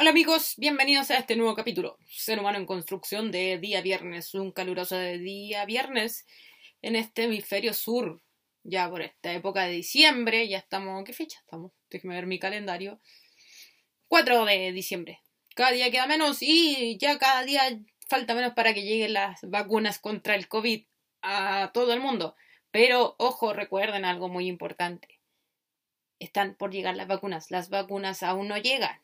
[0.00, 1.98] Hola amigos, bienvenidos a este nuevo capítulo.
[2.06, 6.24] Ser humano en construcción de día viernes, un caluroso de día viernes
[6.82, 8.22] en este hemisferio sur.
[8.62, 11.02] Ya por esta época de diciembre, ya estamos.
[11.02, 11.72] ¿Qué fecha estamos?
[11.90, 13.00] Déjenme ver mi calendario.
[14.06, 15.20] 4 de diciembre.
[15.56, 17.62] Cada día queda menos y ya cada día
[18.08, 20.86] falta menos para que lleguen las vacunas contra el COVID
[21.22, 22.36] a todo el mundo.
[22.70, 25.18] Pero ojo, recuerden algo muy importante.
[26.20, 27.50] Están por llegar las vacunas.
[27.50, 29.00] Las vacunas aún no llegan.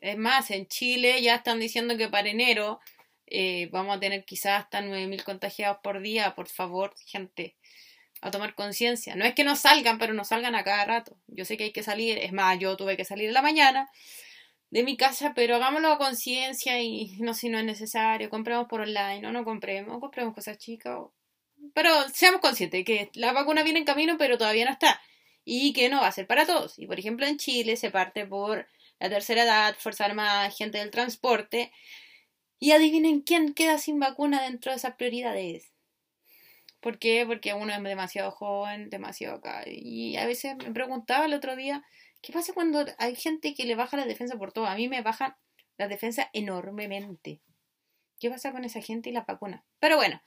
[0.00, 2.80] Es más, en Chile ya están diciendo que para enero
[3.26, 6.34] eh, vamos a tener quizás hasta 9.000 contagiados por día.
[6.34, 7.56] Por favor, gente,
[8.20, 9.16] a tomar conciencia.
[9.16, 11.16] No es que no salgan, pero no salgan a cada rato.
[11.26, 12.18] Yo sé que hay que salir.
[12.18, 13.90] Es más, yo tuve que salir en la mañana
[14.70, 18.30] de mi casa, pero hagámoslo a conciencia y no si no es necesario.
[18.30, 20.00] Compremos por online o no compremos.
[20.00, 20.98] Compremos cosas chicas.
[21.74, 25.00] Pero seamos conscientes que la vacuna viene en camino, pero todavía no está.
[25.44, 26.78] Y que no va a ser para todos.
[26.78, 28.66] Y por ejemplo, en Chile se parte por
[29.04, 31.70] la tercera edad, Fuerza Armada, gente del transporte.
[32.58, 35.74] Y adivinen quién queda sin vacuna dentro de esas prioridades.
[36.80, 37.26] ¿Por qué?
[37.26, 39.64] Porque uno es demasiado joven, demasiado acá.
[39.66, 41.84] Y a veces me preguntaba el otro día,
[42.22, 44.66] ¿qué pasa cuando hay gente que le baja la defensa por todo?
[44.66, 45.38] A mí me baja
[45.76, 47.42] la defensa enormemente.
[48.18, 49.66] ¿Qué pasa con esa gente y la vacuna?
[49.80, 50.22] Pero bueno,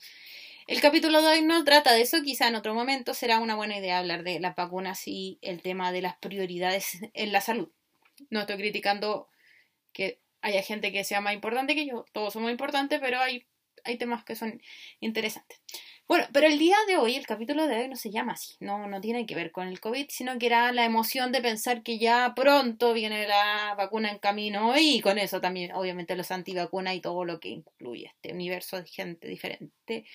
[0.67, 3.77] el capítulo de hoy no trata de eso, quizá en otro momento será una buena
[3.77, 7.71] idea hablar de las vacunas y el tema de las prioridades en la salud.
[8.29, 9.29] No estoy criticando
[9.93, 13.47] que haya gente que sea más importante que yo, todos somos importantes, pero hay,
[13.83, 14.61] hay temas que son
[14.99, 15.59] interesantes.
[16.07, 18.87] Bueno, pero el día de hoy, el capítulo de hoy no se llama así, no,
[18.87, 21.97] no tiene que ver con el COVID, sino que era la emoción de pensar que
[21.97, 27.01] ya pronto viene la vacuna en camino y con eso también, obviamente, los antivacunas y
[27.01, 30.05] todo lo que incluye este universo de gente diferente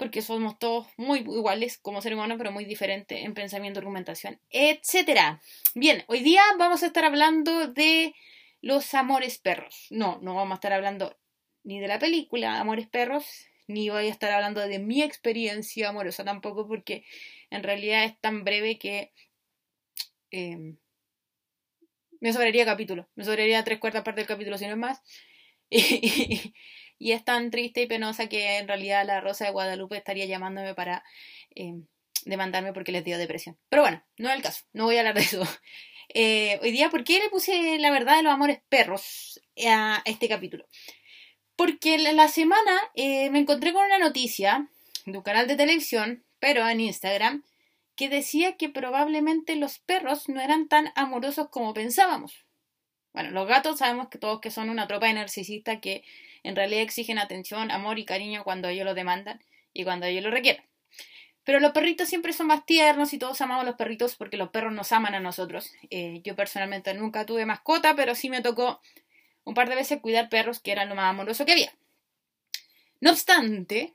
[0.00, 5.42] porque somos todos muy iguales como seres humanos, pero muy diferentes en pensamiento, argumentación, etcétera.
[5.74, 8.14] Bien, hoy día vamos a estar hablando de
[8.62, 9.88] los amores perros.
[9.90, 11.18] No, no vamos a estar hablando
[11.64, 13.26] ni de la película Amores Perros,
[13.66, 17.04] ni voy a estar hablando de mi experiencia amorosa tampoco, porque
[17.50, 19.12] en realidad es tan breve que
[20.30, 20.76] eh,
[22.20, 25.02] me sobraría capítulo, me sobraría tres cuartas partes del capítulo si no es más.
[27.00, 30.74] y es tan triste y penosa que en realidad la Rosa de Guadalupe estaría llamándome
[30.74, 31.02] para
[31.56, 31.72] eh,
[32.26, 33.58] demandarme porque les dio depresión.
[33.70, 35.42] Pero bueno, no es el caso, no voy a hablar de eso.
[36.12, 40.28] Eh, hoy día, ¿por qué le puse la verdad de los amores perros a este
[40.28, 40.66] capítulo?
[41.54, 44.68] Porque la semana eh, me encontré con una noticia
[45.06, 47.44] de un canal de televisión, pero en Instagram,
[47.94, 52.44] que decía que probablemente los perros no eran tan amorosos como pensábamos.
[53.12, 56.02] Bueno, los gatos sabemos que todos que son una tropa de narcisistas que
[56.42, 59.42] en realidad exigen atención, amor y cariño cuando ellos lo demandan
[59.72, 60.64] y cuando ellos lo requieren.
[61.44, 64.50] Pero los perritos siempre son más tiernos y todos amamos a los perritos porque los
[64.50, 65.72] perros nos aman a nosotros.
[65.90, 68.80] Eh, yo personalmente nunca tuve mascota, pero sí me tocó
[69.44, 71.72] un par de veces cuidar perros que eran lo más amoroso que había.
[73.00, 73.94] No obstante,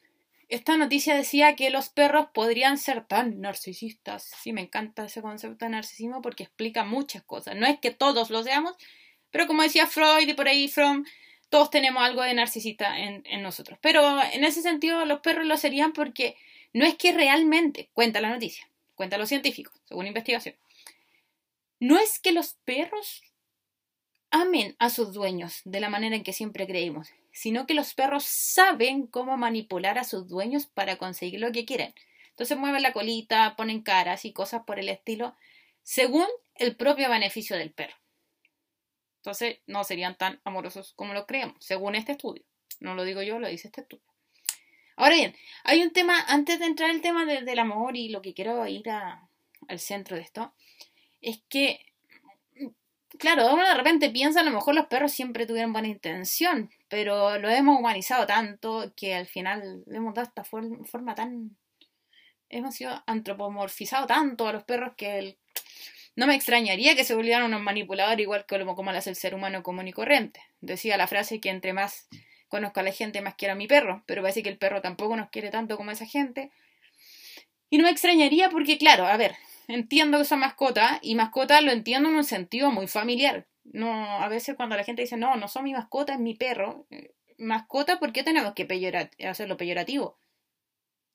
[0.49, 4.23] esta noticia decía que los perros podrían ser tan narcisistas.
[4.41, 7.55] Sí, me encanta ese concepto de narcisismo porque explica muchas cosas.
[7.55, 8.75] No es que todos lo seamos,
[9.31, 11.05] pero como decía Freud y por ahí From,
[11.49, 13.79] todos tenemos algo de narcisista en, nosotros.
[13.81, 16.35] Pero en ese sentido los perros lo serían porque
[16.73, 20.55] no es que realmente, cuenta la noticia, cuenta los científicos, según investigación,
[21.79, 23.21] no es que los perros
[24.31, 28.23] amen a sus dueños de la manera en que siempre creímos, sino que los perros
[28.23, 31.93] saben cómo manipular a sus dueños para conseguir lo que quieren.
[32.29, 35.35] Entonces mueven la colita, ponen caras y cosas por el estilo,
[35.83, 36.25] según
[36.55, 37.95] el propio beneficio del perro.
[39.25, 42.43] Entonces no serían tan amorosos como lo creemos, según este estudio.
[42.79, 44.03] No lo digo yo, lo dice este estudio.
[44.97, 48.35] Ahora bien, hay un tema, antes de entrar el tema del amor y lo que
[48.35, 50.53] quiero ir al centro de esto,
[51.21, 51.79] es que,
[53.17, 57.39] claro, uno de repente piensa, a lo mejor los perros siempre tuvieron buena intención, pero
[57.39, 61.57] lo hemos humanizado tanto que al final le hemos dado esta forma tan...
[62.47, 65.39] Hemos sido antropomorfizado tanto a los perros que el
[66.15, 69.35] no me extrañaría que se volvieran unos manipuladores igual que como, lo hace el ser
[69.35, 70.41] humano común y corriente.
[70.61, 72.07] Decía la frase que entre más
[72.47, 75.17] conozco a la gente, más quiero a mi perro, pero parece que el perro tampoco
[75.17, 76.51] nos quiere tanto como esa gente.
[77.69, 79.35] Y no me extrañaría porque, claro, a ver,
[79.67, 83.47] entiendo que son mascota y mascota lo entiendo en un sentido muy familiar.
[83.65, 86.85] No, a veces cuando la gente dice, no, no son mi mascota, es mi perro.
[86.91, 90.17] Eh, mascota, ¿por qué tenemos que hacerlo peyorativo?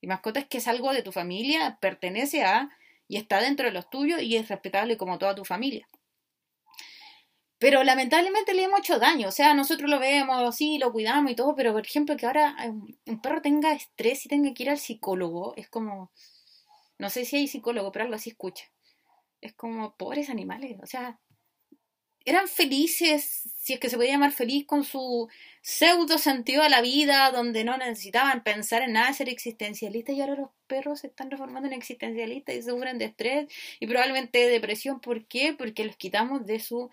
[0.03, 2.71] Y mascota es que es algo de tu familia, pertenece a
[3.11, 5.89] y está dentro de los tuyos y es respetable como toda tu familia.
[7.59, 11.35] Pero lamentablemente le hemos hecho daño, o sea, nosotros lo vemos, sí, lo cuidamos y
[11.35, 12.55] todo, pero por ejemplo que ahora
[13.07, 16.13] un perro tenga estrés y tenga que ir al psicólogo, es como,
[16.99, 18.67] no sé si hay psicólogo, pero algo así escucha.
[19.41, 21.19] Es como, pobres animales, o sea,
[22.25, 25.29] eran felices, si es que se podía llamar feliz con su
[25.63, 30.35] pseudo sentido de la vida, donde no necesitaban pensar en nada, ser existencialistas, y ahora
[30.35, 35.01] los perros se están transformando en existencialistas y sufren de estrés y probablemente de depresión.
[35.01, 35.55] ¿Por qué?
[35.55, 36.91] Porque los quitamos de su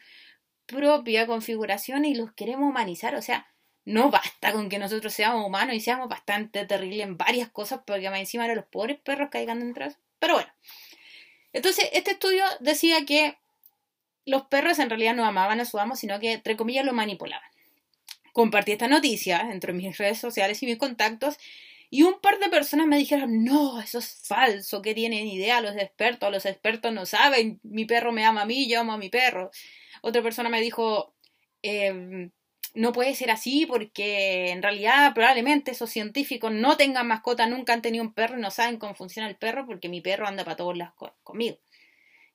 [0.65, 3.15] propia configuración y los queremos humanizar.
[3.15, 3.47] O sea,
[3.85, 8.09] no basta con que nosotros seamos humanos y seamos bastante terribles en varias cosas, porque
[8.09, 9.88] más encima de los pobres perros caigan dentro.
[10.19, 10.51] Pero bueno.
[11.53, 13.38] Entonces, este estudio decía que
[14.27, 17.50] los perros en realidad no amaban a su amo, sino que, entre comillas, lo manipulaban.
[18.33, 21.39] Compartí esta noticia entre mis redes sociales y mis contactos
[21.89, 25.75] y un par de personas me dijeron, no, eso es falso, que tienen idea los
[25.77, 29.09] expertos, los expertos no saben, mi perro me ama a mí, yo amo a mi
[29.09, 29.50] perro.
[30.01, 31.13] Otra persona me dijo,
[31.63, 32.30] eh,
[32.73, 37.81] no puede ser así porque en realidad probablemente esos científicos no tengan mascota, nunca han
[37.81, 40.57] tenido un perro y no saben cómo funciona el perro porque mi perro anda para
[40.57, 41.57] todos lados conmigo.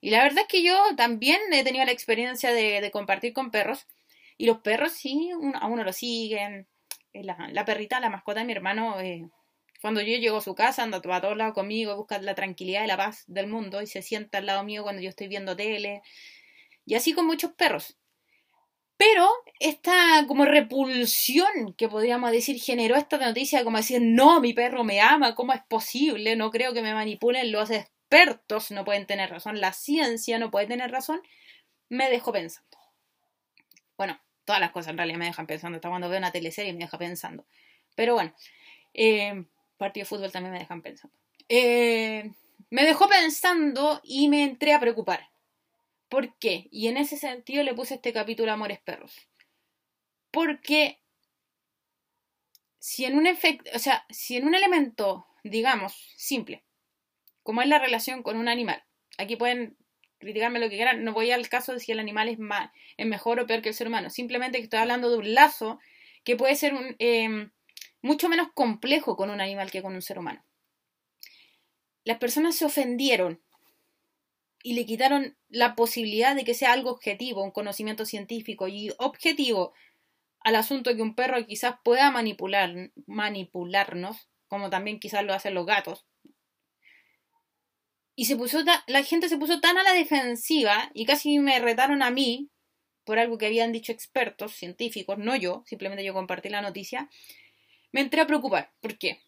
[0.03, 3.87] Y la verdad es que yo también he tenido la experiencia de, compartir con perros.
[4.37, 6.67] Y los perros sí, a uno lo siguen.
[7.13, 9.29] Eh, la, perrita, la mascota de mi hermano, eh,
[9.81, 12.87] cuando yo llego a su casa, anda a todos lados conmigo, busca la tranquilidad y
[12.87, 16.01] la paz del mundo y se sienta al lado mío cuando yo estoy viendo tele.
[16.85, 17.95] Y así con muchos perros.
[18.97, 19.29] Pero
[19.61, 24.99] esta como repulsión que podríamos decir generó esta noticia como decir, no, mi perro me
[24.99, 26.35] ama, ¿cómo es posible?
[26.35, 27.69] No creo que me manipulen los
[28.13, 31.21] expertos no pueden tener razón, la ciencia no puede tener razón,
[31.89, 32.77] me dejó pensando.
[33.97, 36.79] Bueno, todas las cosas en realidad me dejan pensando, hasta cuando veo una teleserie me
[36.79, 37.45] deja pensando.
[37.95, 38.33] Pero bueno,
[38.93, 39.45] eh,
[39.77, 41.15] partido de fútbol también me dejan pensando.
[41.49, 42.31] Eh,
[42.69, 45.29] me dejó pensando y me entré a preocupar.
[46.09, 46.67] ¿Por qué?
[46.71, 49.27] Y en ese sentido le puse este capítulo Amores Perros.
[50.31, 50.99] Porque
[52.79, 56.63] si en un efecto, o sea, si en un elemento, digamos, simple,
[57.43, 58.83] como es la relación con un animal.
[59.17, 59.77] Aquí pueden
[60.23, 63.05] criticarme lo que quieran, no voy al caso de si el animal es, más, es
[63.05, 65.79] mejor o peor que el ser humano, simplemente que estoy hablando de un lazo
[66.23, 67.51] que puede ser em,
[68.01, 70.43] mucho menos complejo con un animal que con un ser humano.
[72.05, 73.41] Las personas se ofendieron
[74.63, 79.73] y le quitaron la posibilidad de que sea algo objetivo, un conocimiento científico y objetivo
[80.39, 85.65] al asunto que un perro quizás pueda manipular, manipularnos, como también quizás lo hacen los
[85.65, 86.05] gatos,
[88.15, 92.03] y se puso la gente se puso tan a la defensiva y casi me retaron
[92.03, 92.49] a mí
[93.03, 97.09] por algo que habían dicho expertos científicos, no yo, simplemente yo compartí la noticia.
[97.91, 98.71] Me entré a preocupar.
[98.79, 99.21] ¿Por qué?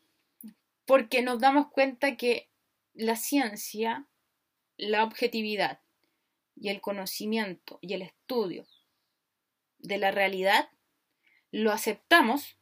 [0.85, 2.49] Porque nos damos cuenta que
[2.93, 4.07] la ciencia,
[4.77, 5.81] la objetividad
[6.55, 8.65] y el conocimiento y el estudio
[9.79, 10.69] de la realidad
[11.51, 12.57] lo aceptamos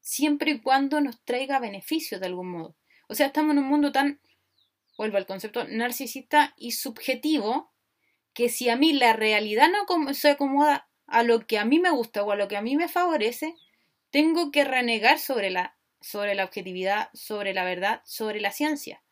[0.00, 2.76] siempre y cuando nos traiga beneficios de algún modo.
[3.08, 4.20] O sea, estamos en un mundo tan
[5.00, 7.72] vuelvo al concepto narcisista y subjetivo,
[8.34, 11.88] que si a mí la realidad no se acomoda a lo que a mí me
[11.88, 13.54] gusta o a lo que a mí me favorece,
[14.10, 19.02] tengo que renegar sobre la, sobre la objetividad, sobre la verdad, sobre la ciencia.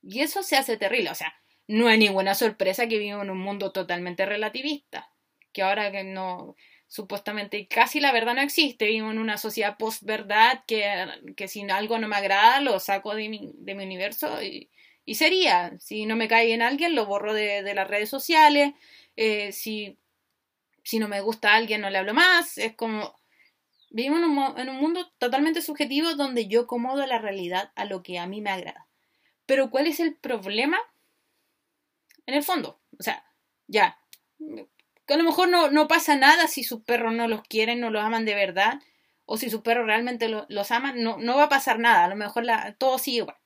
[0.00, 1.10] Y eso se hace terrible.
[1.10, 1.34] O sea,
[1.66, 5.10] no hay ninguna sorpresa que vivimos en un mundo totalmente relativista.
[5.52, 6.56] Que ahora que no,
[6.88, 8.86] supuestamente casi la verdad no existe.
[8.86, 11.06] Vivimos en una sociedad post-verdad que,
[11.36, 14.70] que si algo no me agrada lo saco de mi, de mi universo y,
[15.06, 18.74] y sería, si no me cae bien alguien, lo borro de, las redes sociales.
[19.14, 19.98] Eh, si,
[20.82, 22.58] si no me gusta a alguien, no le hablo más.
[22.58, 23.16] Es como.
[23.90, 28.02] Vivimos en un, en un mundo totalmente subjetivo donde yo acomodo la realidad a lo
[28.02, 28.88] que a mí me agrada.
[29.46, 30.76] Pero ¿cuál es el problema?
[32.26, 32.80] En el fondo.
[32.98, 33.24] O sea,
[33.68, 34.00] ya.
[35.06, 37.90] Que a lo mejor no, no pasa nada si sus perros no los quieren, no
[37.90, 38.80] los aman de verdad.
[39.24, 42.04] O si sus perros realmente los aman, no, no va a pasar nada.
[42.04, 42.44] A lo mejor
[42.78, 43.36] todo sigue igual.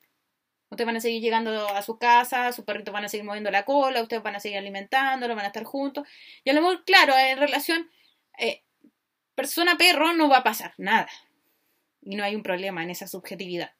[0.70, 3.64] Ustedes van a seguir llegando a su casa, sus perritos van a seguir moviendo la
[3.64, 6.06] cola, ustedes van a seguir alimentándolo, van a estar juntos.
[6.44, 7.90] Y a lo mejor, claro, en relación
[8.38, 8.62] eh,
[9.34, 11.08] persona-perro no va a pasar nada.
[12.02, 13.72] Y no hay un problema en esa subjetividad.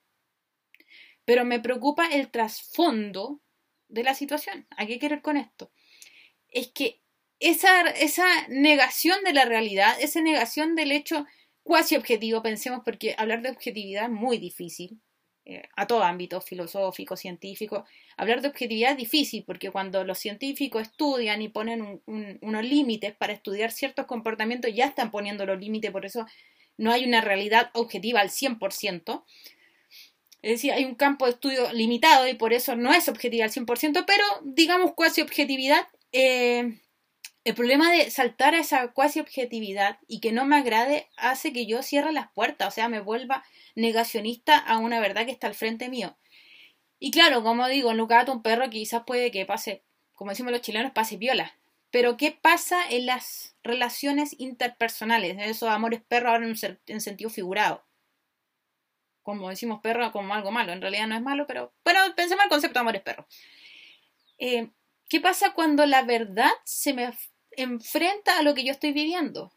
[1.25, 3.41] Pero me preocupa el trasfondo
[3.89, 4.67] de la situación.
[4.77, 5.71] ¿A qué quiero ir con esto?
[6.49, 7.01] Es que
[7.41, 11.27] esa, esa negación de la realidad, esa negación del hecho
[11.63, 15.01] cuasi objetivo, pensemos, porque hablar de objetividad es muy difícil
[15.47, 17.87] eh, a todo ámbito, filosófico, científico.
[18.17, 23.33] Hablar de objetividad es difícil porque cuando los científicos estudian y ponen unos límites para
[23.33, 26.27] estudiar ciertos comportamientos, ya están poniendo los límites, por eso
[26.77, 29.25] no hay una realidad objetiva al 100%.
[30.43, 33.51] Es decir, hay un campo de estudio limitado y por eso no es objetiva al
[33.51, 35.87] 100%, pero digamos cuasi objetividad.
[36.13, 36.81] Eh,
[37.45, 41.67] el problema de saltar a esa cuasi objetividad y que no me agrade hace que
[41.67, 43.45] yo cierre las puertas, o sea, me vuelva
[43.75, 46.19] negacionista a una verdad que está al frente mío.
[46.99, 50.53] Y claro, como digo, en lugar de un perro quizás puede que pase, como decimos
[50.53, 51.57] los chilenos, pase viola.
[51.91, 55.37] Pero ¿qué pasa en las relaciones interpersonales?
[55.41, 57.85] Esos amores perros ahora en, sentido figurado.
[59.23, 60.73] Como decimos perro como algo malo.
[60.73, 63.27] En realidad no es malo, pero bueno, pensemos el concepto de amores perros.
[64.39, 64.71] Eh,
[65.11, 67.13] ¿Qué pasa cuando la verdad se me
[67.57, 69.53] enfrenta a lo que yo estoy viviendo?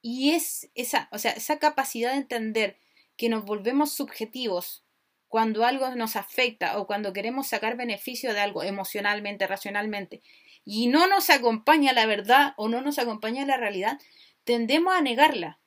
[0.00, 2.78] Y es esa, o sea, esa capacidad de entender
[3.18, 4.86] que nos volvemos subjetivos
[5.28, 10.22] cuando algo nos afecta o cuando queremos sacar beneficio de algo emocionalmente, racionalmente,
[10.64, 14.00] y no nos acompaña la verdad o no nos acompaña la realidad,
[14.44, 15.60] tendemos a negarla.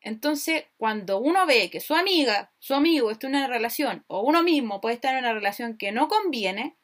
[0.00, 4.42] Entonces, cuando uno ve que su amiga, su amigo está en una relación, o uno
[4.42, 6.78] mismo puede estar en una relación que no conviene,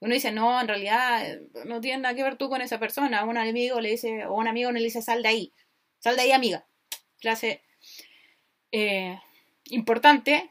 [0.00, 3.24] uno dice, no, en realidad no tiene nada que ver tú con esa persona.
[3.24, 5.52] Un amigo le dice, o un amigo le dice, sal de ahí,
[5.98, 6.64] sal de ahí, amiga.
[7.20, 7.62] Clase
[8.72, 9.18] eh,
[9.66, 10.50] importante.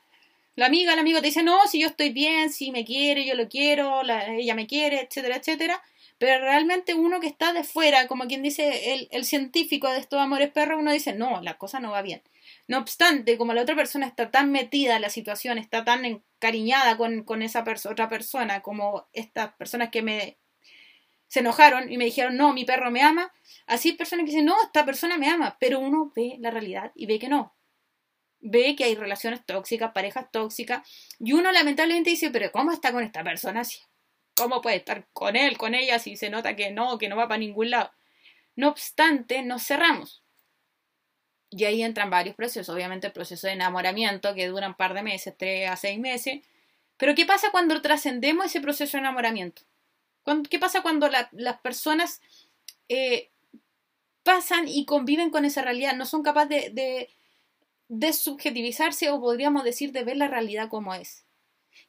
[0.56, 3.34] La amiga, el amigo te dice, no, si yo estoy bien, si me quiere, yo
[3.34, 5.82] lo quiero, ella me quiere, etcétera, etcétera.
[6.20, 10.52] Pero realmente uno que está de fuera, como quien dice el, científico de estos amores
[10.52, 12.22] perros, uno dice, no, la cosa no va bien.
[12.68, 16.98] No obstante, como la otra persona está tan metida en la situación, está tan encariñada
[16.98, 20.38] con, esa otra persona, como estas personas que me
[21.28, 23.32] se enojaron y me dijeron, no, mi perro me ama,
[23.68, 27.06] así personas que dicen, no, esta persona me ama, pero uno ve la realidad y
[27.06, 27.56] ve que no.
[28.40, 33.04] Ve que hay relaciones tóxicas, parejas tóxicas, y uno lamentablemente dice, pero ¿cómo está con
[33.04, 33.62] esta persona?
[34.40, 37.28] ¿Cómo puede estar con él, con ella, si se nota que no, que no va
[37.28, 37.92] para ningún lado?
[38.56, 40.24] No obstante, nos cerramos.
[41.50, 45.04] Y ahí entran varios procesos, obviamente el proceso de enamoramiento que dura un par de
[45.04, 46.42] meses, tres a seis meses.
[46.98, 49.64] Pero ¿qué pasa cuando trascendemos ese proceso de enamoramiento?
[50.50, 52.22] ¿Qué pasa cuando las personas
[52.88, 53.32] eh,
[54.24, 55.96] pasan y conviven con esa realidad?
[55.96, 57.10] No son capaces de,
[57.88, 61.26] de, subjetivizarse o podríamos decir de ver la realidad como es.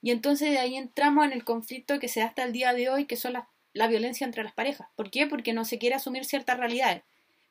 [0.02, 2.88] Y entonces de ahí entramos en el conflicto que se da hasta el día de
[2.88, 3.34] hoy, que son
[3.72, 4.88] la violencia entre las parejas.
[4.96, 5.26] ¿Por qué?
[5.26, 7.02] Porque no se quiere asumir ciertas realidades.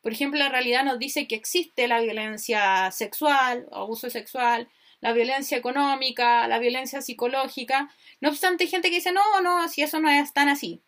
[0.02, 4.70] Por ejemplo, la realidad nos dice que existe la violencia sexual, abuso sexual,
[5.02, 7.94] la violencia económica, la violencia psicológica.
[8.22, 10.82] No obstante, hay gente que dice, no, no, si eso no es tan así.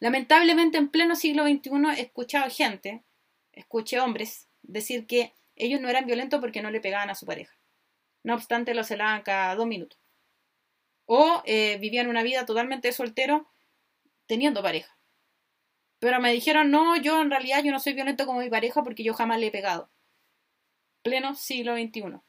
[0.00, 3.04] Lamentablemente, en pleno siglo XXI he escuchado gente,
[3.52, 7.54] escuché hombres, decir que ellos no eran violentos porque no le pegaban a su pareja.
[8.22, 9.97] No obstante, lo celaban cada dos minutos.
[11.10, 13.48] O eh, vivían una vida totalmente soltero
[14.26, 14.98] teniendo pareja.
[15.98, 19.02] Pero me dijeron, no, yo en realidad yo no soy violento como mi pareja porque
[19.02, 19.90] yo jamás le he pegado.
[21.02, 22.20] Pleno siglo XXI.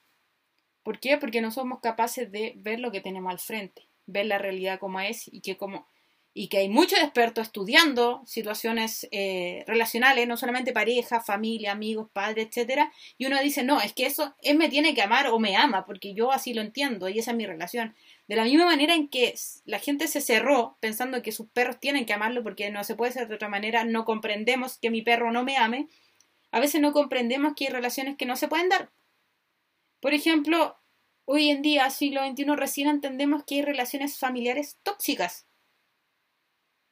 [0.83, 1.17] ¿Por qué?
[1.17, 5.01] Porque no somos capaces de ver lo que tenemos al frente, ver la realidad como
[5.01, 5.85] es y que como
[6.33, 12.47] y que hay muchos expertos estudiando situaciones eh, relacionales, no solamente pareja, familia, amigos, padres,
[12.47, 15.55] etcétera, y uno dice, no, es que eso, él me tiene que amar o me
[15.55, 17.95] ama, porque yo así lo entiendo y esa es mi relación.
[18.27, 19.33] De la misma manera en que
[19.65, 23.11] la gente se cerró pensando que sus perros tienen que amarlo porque no se puede
[23.11, 25.87] ser de otra manera, no comprendemos que mi perro no me ame,
[26.51, 28.91] a veces no comprendemos que hay relaciones que no se pueden dar.
[29.99, 30.77] Por ejemplo,
[31.25, 35.48] hoy en día, siglo XXI, recién entendemos que hay relaciones familiares tóxicas.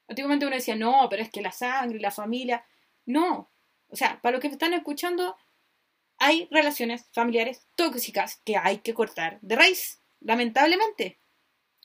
[0.07, 2.63] Antiguamente uno decía, no, pero es que la sangre, la familia.
[3.05, 3.49] No.
[3.89, 5.35] O sea, para los que están escuchando,
[6.17, 11.19] hay relaciones familiares tóxicas que hay que cortar de raíz, lamentablemente.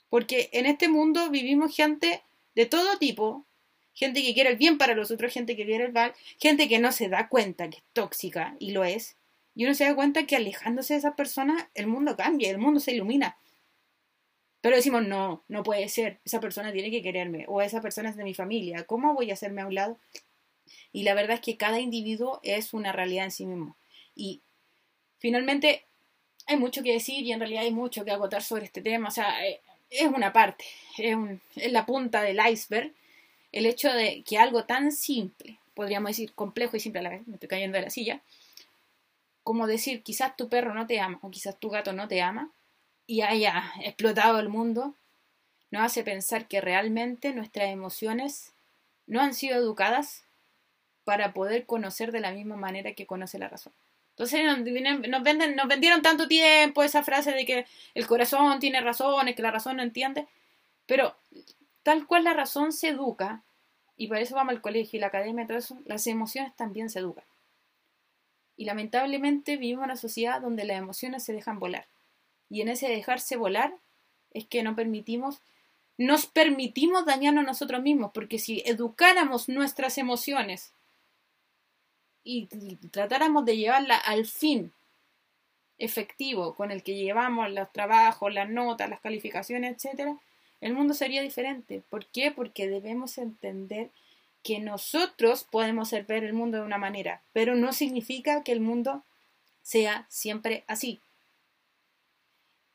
[0.08, 2.22] Porque en este mundo vivimos gente
[2.54, 3.46] de todo tipo,
[3.94, 6.78] gente que quiere el bien para los otros, gente que quiere el mal, gente que
[6.78, 9.16] no se da cuenta que es tóxica y lo es,
[9.54, 12.80] y uno se da cuenta que alejándose de esa persona el mundo cambia, el mundo
[12.80, 13.36] se ilumina.
[14.62, 18.16] Pero decimos, no, no puede ser, esa persona tiene que quererme, o esa persona es
[18.16, 19.98] de mi familia, ¿cómo voy a hacerme a un lado?
[20.92, 23.76] Y la verdad es que cada individuo es una realidad en sí mismo.
[24.14, 24.40] Y
[25.18, 25.84] finalmente
[26.46, 29.08] hay mucho que decir y en realidad hay mucho que agotar sobre este tema.
[29.08, 30.64] O sea, eh, es una parte,
[30.96, 31.16] es,
[31.72, 32.92] la punta del iceberg
[33.50, 37.48] el hecho de que algo tan simple, podríamos decir complejo y simple a me estoy
[37.48, 38.22] cayendo de la silla,
[39.42, 42.50] como decir quizás tu perro no te ama o quizás tu gato no te ama
[43.06, 44.94] y haya explotado el mundo,
[45.70, 48.52] nos hace pensar que realmente nuestras emociones
[49.06, 50.24] no han sido educadas
[51.04, 53.72] para poder conocer de la misma manera que conoce la razón.
[54.10, 59.42] Entonces nos, venden, vendieron tanto tiempo esa frase de que el corazón tiene razones, que
[59.42, 60.26] la razón no entiende,
[60.86, 61.16] pero
[61.82, 63.42] tal cual la razón se educa,
[63.96, 67.24] y por eso vamos al colegio y la academia y las emociones también se educan.
[68.56, 71.86] Y lamentablemente vivimos en una sociedad donde las emociones se dejan volar.
[72.52, 73.74] Y en ese dejarse volar
[74.34, 75.40] es que no permitimos,
[75.96, 80.74] nos permitimos dañarnos nosotros mismos, porque si educáramos nuestras emociones
[82.24, 82.48] y
[82.90, 84.70] tratáramos de llevarla al fin
[85.78, 90.18] efectivo con el que llevamos los trabajos, las notas, las calificaciones, etcétera,
[90.60, 91.82] el mundo sería diferente.
[91.88, 92.32] ¿Por qué?
[92.32, 93.88] Porque debemos entender
[94.42, 99.02] que nosotros podemos ver el mundo de una manera, pero no significa que el mundo
[99.62, 101.00] sea siempre así.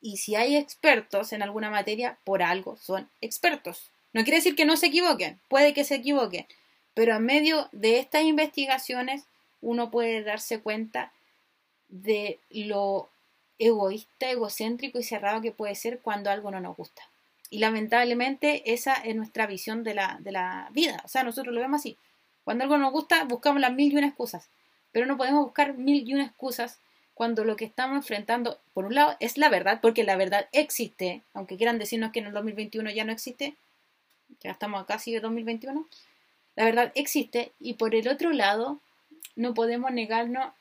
[0.07, 3.91] Y si hay expertos en alguna materia, por algo son expertos.
[4.13, 6.45] No quiere decir que no se equivoquen, puede que se equivoquen,
[6.93, 9.25] pero en medio de estas investigaciones
[9.59, 11.11] uno puede darse cuenta
[11.89, 13.09] de lo
[13.59, 17.01] egoísta, egocéntrico y cerrado que puede ser cuando algo no nos gusta.
[17.49, 21.01] Y lamentablemente esa es nuestra visión de la, de la vida.
[21.03, 21.97] O sea, nosotros lo vemos así.
[22.45, 24.47] Cuando algo nos gusta, buscamos las mil y una excusas.
[24.93, 26.79] Pero no podemos buscar mil y una excusas
[27.17, 31.23] cuando lo que estamos enfrentando, por un lado, es la verdad, porque la verdad existe,
[31.33, 33.55] aunque quieran decirnos que en el 2021 ya no existe,
[34.39, 35.87] ya estamos casi en 2021,
[36.55, 38.81] la verdad existe, y por el otro lado,
[39.35, 40.53] no podemos negarnos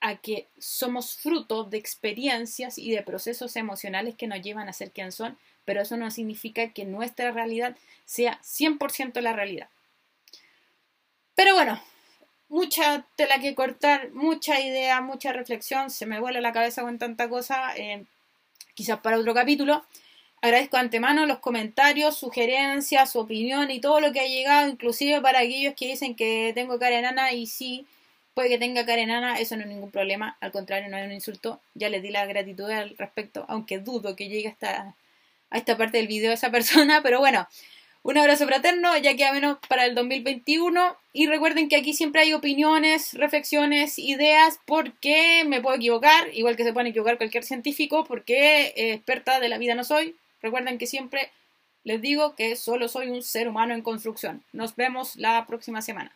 [0.00, 4.92] a que somos fruto de experiencias y de procesos emocionales que nos llevan a ser
[4.92, 9.70] quien son, pero eso no significa que nuestra realidad sea 100% la realidad.
[11.34, 11.82] Pero bueno,
[12.48, 17.28] mucha tela que cortar, mucha idea, mucha reflexión, se me vuela la cabeza con tanta
[17.28, 18.04] cosa, eh,
[18.74, 19.84] quizás para otro capítulo.
[20.42, 25.20] Agradezco de antemano los comentarios, sugerencias, su opinión y todo lo que ha llegado, inclusive
[25.20, 27.86] para aquellos que dicen que tengo cara enana y sí,
[28.34, 31.12] puede que tenga cara enana, eso no es ningún problema, al contrario, no es un
[31.12, 34.94] insulto, ya les di la gratitud al respecto, aunque dudo que llegue hasta
[35.50, 37.48] a esta parte del video esa persona, pero bueno,
[38.06, 40.96] un abrazo fraterno, ya queda menos para el 2021.
[41.12, 46.62] Y recuerden que aquí siempre hay opiniones, reflexiones, ideas, porque me puedo equivocar, igual que
[46.62, 50.14] se puede equivocar cualquier científico, porque eh, experta de la vida no soy.
[50.40, 51.32] Recuerden que siempre
[51.82, 54.44] les digo que solo soy un ser humano en construcción.
[54.52, 56.12] Nos vemos la próxima semana.